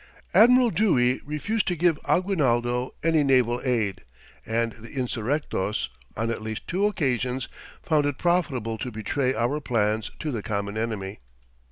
Admiral 0.33 0.71
Dewey 0.71 1.21
refused 1.23 1.67
to 1.67 1.75
give 1.75 1.99
Aguinaldo 2.05 2.95
any 3.03 3.23
naval 3.23 3.61
aid, 3.63 4.03
and 4.47 4.71
the 4.71 4.87
insurrectos 4.89 5.89
on 6.17 6.31
at 6.31 6.41
least 6.41 6.67
two 6.67 6.87
occasions 6.87 7.47
found 7.83 8.07
it 8.07 8.17
profitable 8.17 8.79
to 8.79 8.89
betray 8.89 9.35
our 9.35 9.59
plans 9.61 10.09
to 10.17 10.31
the 10.31 10.41
common 10.41 10.75
enemy. 10.75 11.19